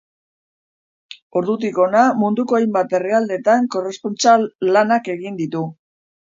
Ordutik 1.41 1.77
hona 1.83 2.01
munduko 2.23 2.59
hainbat 2.61 2.97
herrialdetan 3.01 3.71
korrespontsal 3.79 4.51
lanak 4.75 5.15
egin 5.19 5.41
ditu. 5.47 5.67